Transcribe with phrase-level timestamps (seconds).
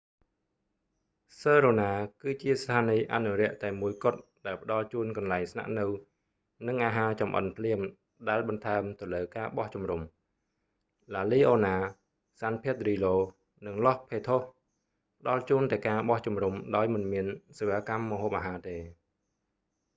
[1.39, 5.85] សឺរូណា sirena គឺជាស្ថានីយ៍អនុរក្សតែមួយគត់ ដែលផ្តល់ជូន កន្លែងស្នាក់នៅ
[6.67, 7.79] និងអាហារចម្អិនភ្លាម
[8.29, 10.01] ដែលបន្ថែមទៅលើការបោះជំរុំ
[11.15, 17.25] ឡាលីអូណា la leona សាន ភែតឌ្រីឡូ san pedrillo និងឡស់ផេថូស los patos ផ្តល់ជូនតែការបោះជំរុំដោយមិនមាន
[17.59, 18.77] សេវាកម្មម្ហូបអាហារទេ